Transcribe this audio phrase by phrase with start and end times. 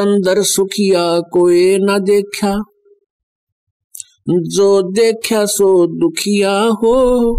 [0.00, 2.52] तंदर सुखिया कोई न देखा
[4.30, 7.30] जो देखा सो दुखिया हो।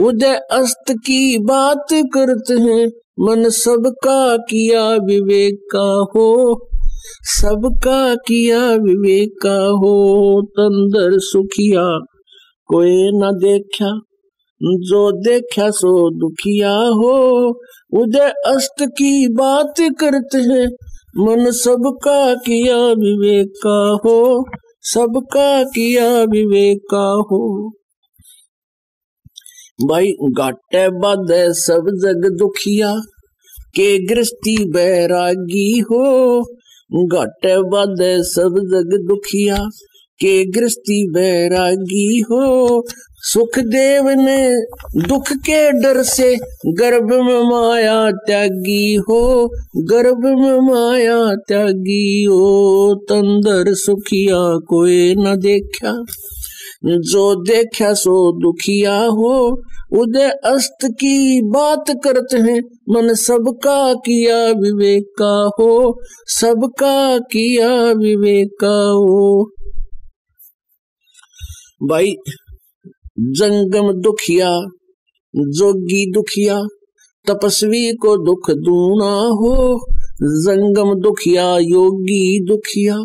[0.00, 2.86] उदय अस्त की बात करते हैं,
[3.20, 6.60] मन सबका किया विवेक का हो।
[7.22, 11.98] सबका किया विवेक का हो, तंदर सुखिया
[12.66, 14.00] कोई न देखा
[14.62, 17.48] जो देखा सो दुखिया हो,
[17.92, 20.68] उदय अस्त की बात करते हैं
[21.18, 23.66] मन सबका किया विवेक
[24.04, 24.44] हो,
[24.82, 26.94] सबका किया विवेक
[27.30, 27.70] हो।
[29.88, 32.94] भाई, घाटे बद सब जग दुखिया,
[33.74, 36.40] के गृष्टि बैरागी हो।
[37.06, 39.68] घाटे बद सब जग दुखिया
[40.20, 42.84] के गृष्टि बैरागी हो।
[43.16, 44.54] सुखदेव ने
[45.08, 53.74] दुख के डर से गर्भ में माया त्यागी हो। गर्भ में माया त्यागी हो, तंदर
[53.74, 56.04] सुखिया कोई न देखा।
[56.84, 59.62] जो देखा सो दुखिया हो।
[59.92, 69.50] उदय अस्त की बात करते हैं, मन सबका किया विवेका हो। सबका किया विवेका हो।
[71.88, 72.14] भाई,
[73.18, 74.50] जंगम दुखिया,
[75.36, 76.62] जोगी दुखिया,
[77.26, 79.78] तपस्वी को दुख दूना हो,
[80.22, 82.96] जंगम दुखिया, योगी दुखिया,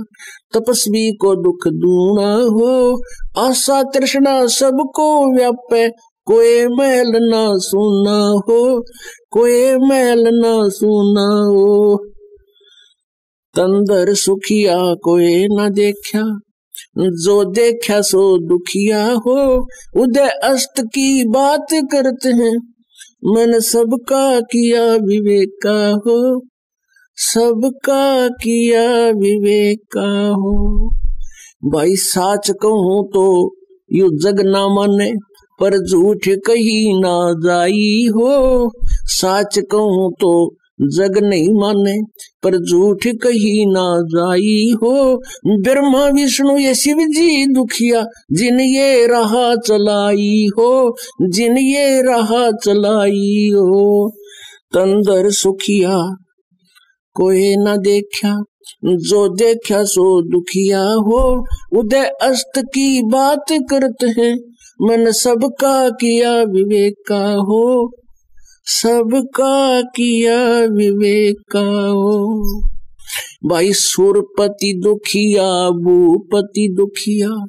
[0.53, 3.01] तपस्वी को दुख दूना हो,
[3.37, 5.89] आशा तृष्णा सबको व्यापे,
[6.25, 8.83] कोई मैल ना सुना हो,
[9.31, 11.97] कोई मैल ना सुना हो।
[13.55, 16.39] तंदर सुखिया कोई ना देखा
[16.97, 22.55] जो देखा सो दुखिया हो, उदय अस्त की बात करते हैं।
[23.25, 25.67] मन सबका किया विवेक
[26.07, 26.45] हो,
[27.17, 30.53] सबका किया विवेका हो।
[31.65, 33.55] भाई साच कहूँ तो
[33.93, 35.11] यू जग ना माने,
[35.59, 38.71] पर झूठ कही ना जाई हो।
[39.11, 42.01] साच कहूँ तो जग नहीं माने,
[42.43, 49.55] पर झूठ कही ना जाई हो। ब्रह्मा, विष्णु, ये शिव जी दुखिया, जिन ये रहा
[49.55, 54.09] चलाई हो, जिन ये रहा चलाई हो।
[54.73, 56.15] तंदर सुखिया
[57.13, 58.43] कोई न देखा
[58.85, 61.45] जो देखा सो दुखिया हो।
[61.79, 64.35] उदय अस्त की बात करते हैं,
[64.81, 67.91] मन सबका किया विवेका हो।
[68.71, 72.41] सबका किया विवेकाओ।
[73.45, 77.45] भाई सुरपति दुखिया, भूपति दुखिया,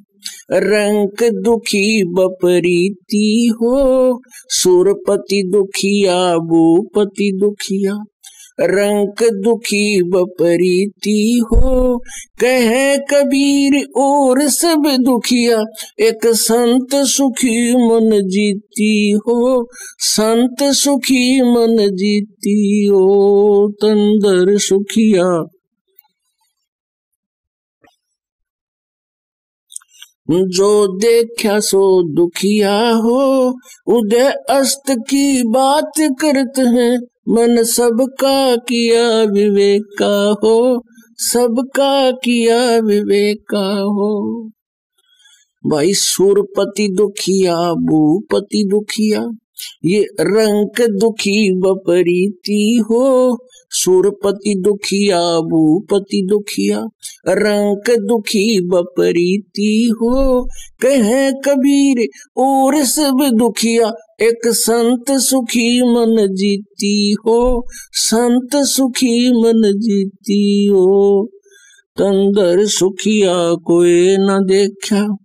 [0.53, 7.94] रंक दुखी बपरीती हो। सुरपति दुखिया, भूपति दुखिया
[8.62, 11.98] रंक दुखी बपरीती हो।
[12.41, 15.59] कहे कबीर और सब दुखिया,
[16.00, 25.47] एक संत सुखी मन जीती हो। संत सुखी मन जीती हो, तंदर सुखिया।
[30.31, 33.50] जो देखा सो दुखिया हो।
[33.87, 40.84] उदय अस्त की बात करते हैं। मन सबका किया विवेक का हो,
[41.16, 44.42] सबका किया विवेक का हो।
[45.66, 49.26] भाई, सुरपति दुखिया, भूपति दुखिया
[49.84, 53.38] ये रंक दुखी बपरीती हो,
[53.71, 56.84] सुरपति दुखिया, भूपति दुखिया।
[57.28, 60.44] रंक दुखी बपरीती हो,
[60.81, 70.66] कहे कबीर, और सब दुखिया। एक संत सुखी मन जीती हो, संत सुखी मन जीती
[70.66, 71.28] हो।
[71.98, 75.16] तंदर सुखिया कोई न देखा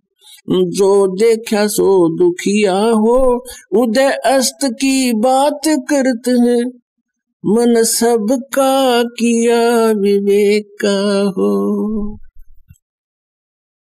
[0.50, 6.72] जो देखा सो दुखिया हो, उदय अस्त की बात करते हैं।
[7.46, 12.18] मन सबका किया विवेक का हो।